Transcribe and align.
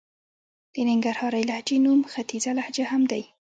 د 0.73 0.75
ننګرهارۍ 0.89 1.43
لهجې 1.49 1.77
نوم 1.85 1.99
ختيځه 2.11 2.51
لهجه 2.57 2.85
هم 2.91 3.01
دئ. 3.11 3.23